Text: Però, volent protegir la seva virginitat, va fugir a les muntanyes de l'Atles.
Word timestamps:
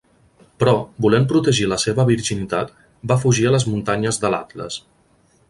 Però, 0.61 0.71
volent 1.05 1.27
protegir 1.31 1.67
la 1.73 1.77
seva 1.83 2.07
virginitat, 2.07 2.73
va 3.13 3.19
fugir 3.27 3.47
a 3.47 3.53
les 3.59 3.69
muntanyes 3.75 4.21
de 4.27 4.35
l'Atles. 4.37 4.81